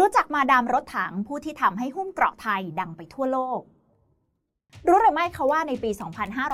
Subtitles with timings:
[0.00, 3.60] รู้จักมาดามรถถังผู้ที่ทำให้หุ้มเกราะไทยดังไปทั่วโลก
[4.88, 5.90] รู้หรือไม่คะว่าในปี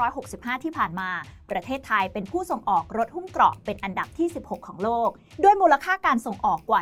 [0.00, 1.10] 2565 ที่ผ่านมา
[1.50, 5.10] ประเทศไทยเป็นผู้ส่งออกรถหุ้มเกราะเป็นอันดับที่ 16 ของโลก
[5.42, 6.80] ด้วยมูลค่าการส่งออกกว่า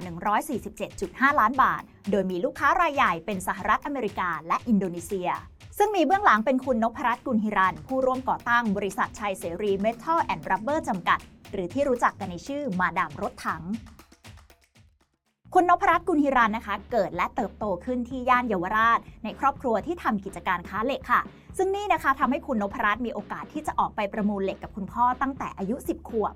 [0.69, 5.31] 147.5 ล้านบาท โดยมีลูกค้ารายใหญ่เป็นสหรัฐอเมริกาและอินโดนีเซีย
[5.79, 11.19] ซึ่งมีเบื้องหลังเป็นคุณนพรัตน์กุลฮิรัน ผู้ร่วมก่อตั้งบริษัทชัยเสรีเมทัลแอนด์รับเบอร์จำกัด
[11.53, 13.65] หรือที่รู้จักกันในชื่อมาดามรถถัง
[15.54, 21.20] คุณนพรัตน์กุลหิรัญนะคะ เกิดและเติบโตขึ้นที่ย่านเยาวราช ในครอบครัวที่ทำกิจการค้าเหล็กค่ะ
[21.59, 26.34] ซึ่งนี่นะคะทำให้คุณนพรัตน์มีโอกาสที่จะออกไปประมูลเหล็กกับคุณพ่อตั้งแต่อายุ 10 ขวบ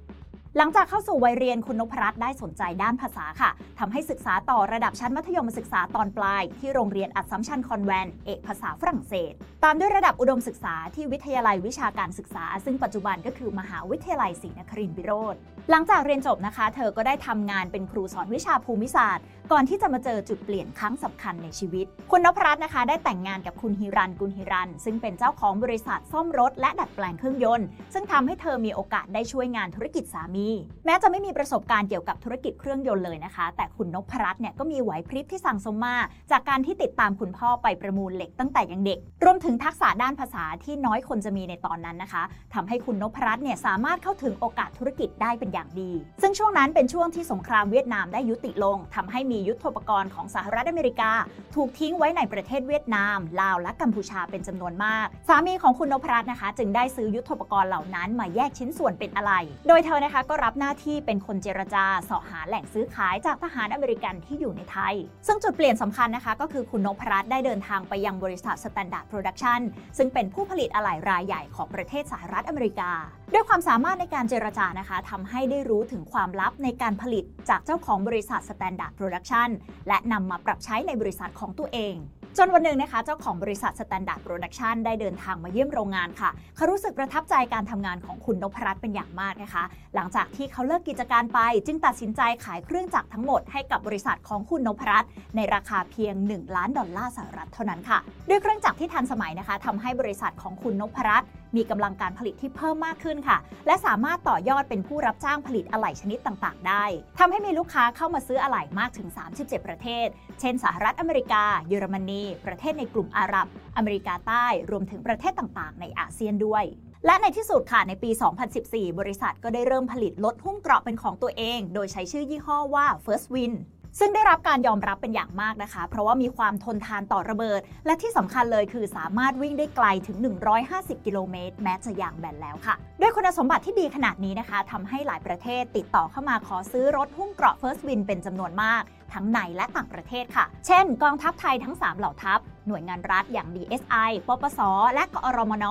[0.59, 9.33] หลังจากเข้าสู่วัยเรียนคุณนพรัตน์ได้สนใจด้านภาษาค่ะทำให้ศึกษาต่อระดับชั้นมัธยมศึกษาตอนปลาย ที่โรงเรียนอัสสัมชัญคอนแวนต์เอกภาษาฝรั่งเศส
[9.65, 15.35] ตามด้วยระดับอุดมศึกษาที่วิทยาลัยวิชาการศึกษา ซึ่งปัจจุบันก็คือมหาวิทยาลัยศรีนครินทรวิโรฒ
[15.71, 30.44] หลังจากเรียนจบนะคะ เธอก็ได้ทำงานเป็นครูสอนวิชาภูมิศาสตร์ ก่อนที่จะมาเจอจุดเปลี่ยนครั้งสำคัญในชีวิต คุณนพรัตน์นะคะ ได้แต่งงานกับคุณฮิรันกุลฮิรัน ซึ่งเป็นเจ้าของบริษัทซ่อมรถ และดัดแปลงเครื่องยนต์ ซึ่งทำให้เธอมีโอกาสได้ช่วยงานธุรกิจสามี
[30.87, 35.97] แม้จะไม่มีประสบการณ์เกี่ยวกับธุรกิจเครื่องยนต์เลยนะคะ แต่คุณนพรัตน์เนี่ยก็มีไหวพริบที่สั่งสมมา
[36.31, 42.23] จากการที่ติดตามคุณพ่อไปประมูลเหล็กตั้งแต่ยังเด็ก รวมถึงทักษะด้านภาษาที่น้อยคนจะมีในตอนนั้นนะคะ
[42.55, 45.91] ทำให้คุณนพรัตน์เนี่ยสามารถเข้าถึงโอกาสธุรกิจได้เป็นอย่างดี
[46.23, 51.11] ซึ่งช่วงนั้นเป็นช่วงที่สงครามเวียดนามได้ยุติลงทำให้มียุทโธปกรณ์ของสหรัฐอเมริกา
[51.55, 59.33] ถูกทิ้งไว้ในประเทศเวียดนาม ลาวและกัมพูชาเป็นจำนวนมาก สามีของคุณนพรัตน์นะคะ จึงได้ซื้อยุทโธปกรณ์เหล่านั้นมาแยกชิ้นส่วนเป็นอะไร
[59.69, 64.95] โดยเธอนะคะก็รับหน้าที่เป็นคนเจรจาเสาะหาแหล่งซื้อขายจากทหารอเมริกันที่อยู่ในไทย
[65.27, 69.61] ซึ่งจุดเปลี่ยนสำคัญนะคะ ก็คือคุณนพรัตน์ได้เดินทางไปยังบริษัท Standard Production
[69.99, 72.91] ซึ่งเป็นผู้ผลิตอะไหล่รายใหญ่ของประเทศสหรัฐอเมริกา
[73.33, 79.49] ด้วยความสามารถในการเจรจานะคะทำให้ได้รู้ถึงความลับในการผลิตจากเจ้าของบริษัท Standard Production
[79.89, 81.97] และนำมาปรับใช้ในบริษัทของตัวเอง
[82.39, 89.65] จนวันหนึ่งนะคะ เจ้าของบริษัท Standard Production ได้เดินทางมาเยี่ยมโรงงานค่ะ เขารู้สึกประทับใจการทำงานของคุณนพรัตน์เป็นอย่างมากนะคะ
[89.95, 106.85] หลังจากที่เขาเลิกกิจการไป จึงตัดสินใจขายเครื่องจักรทั้งหมดให้กับบริษัทของคุณนพรัตน์ในราคาเพียง 1 ล้านดอลลาร์สหรัฐเท่านั้นค่ะ ด้วยเครื่องจักรที่ทันสมัยนะคะทำให้บริษัทของคุณนพรัตน์ มีกำลังการผลิตที่เพิ่มมากขึ้นค่ะ และสามารถต่อยอดเป็นผู้รับจ้างผลิตอะไหล่ชนิดต่างๆ ได้
[107.19, 110.07] ทำให้มีลูกค้าเข้ามาซื้ออะไหล่มากถึง 37 ประเทศ
[110.41, 116.65] เช่น สหรัฐอเมริกา เยอรมนี ประเทศในกลุ่มอาหรับ อเมริกาใต้ รวมถึงประเทศต่างๆ ในอาเซียนด้วย
[117.07, 118.11] และในที่สุดค่ะ ในปี
[118.55, 123.55] 2014 บริษัทก็ได้เริ่มผลิตรถหุ้มเกราะเป็นของตัวเอง โดยใช้ชื่อยี่ห้อว่า First Win
[123.99, 130.17] ซึ่งได้รับการยอมรับเป็นอย่างมากนะคะ เพราะว่ามีความทนทานต่อระเบิด และที่สำคัญเลยคือสามารถวิ่งได้ไกลถึง
[130.63, 138.83] 150 กิโลเมตร แม้จะยางแบนแล้วค่ะ ด้วยคุณสมบัติที่ดีขนาดนี้นะคะทำให้หลายประเทศติดต่อเข้ามาขอซื้อรถหุ้มเกราะ First Win เป็นจำนวนมาก
[139.15, 144.61] ทั้งในและต่างประเทศค่ะ เช่น กองทัพไทยทั้ง 3 เหล่าทัพ หน่วยงานรัฐอย่าง DSI ปปส
[144.95, 145.67] และกอรมน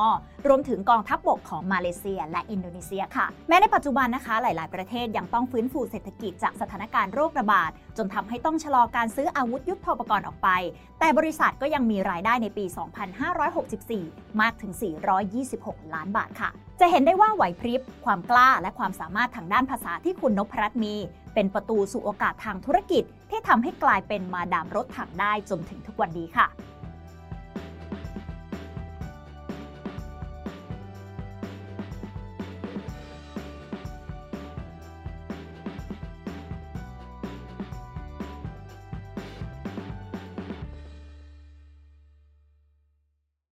[0.48, 10.50] รวมถึงกองทัพบบกของมาเลเซีย และอินโดนีเซียค่ะ แม้ในปัจจุบันนะคะ หลาย ๆ ประเทศยังต้องฟื้นฟูเศรษฐกิจจากสถานการณ์โรคระบาด จนทำให้ต้องชะลอการซื้ออาวุธยุทโธปกรณ์ออกไป
[11.00, 12.66] แต่บริษัทก็ยังมีรายได้ในปี
[13.54, 14.72] 2564 มากถึง
[15.34, 16.50] 426 ล้านบาทค่ะ
[16.80, 20.96] จะเห็นได้ว่าไหวพริบ ความกล้าและความสามารถทางด้านภาษาที่คุณนพรัตน์มี
[21.34, 26.48] เป็นประตูสู่โอกาสทางธุรกิจที่ทำให้กลายเป็นมาดามรถถังได้จนถึงทุกวันนี้ค่ะ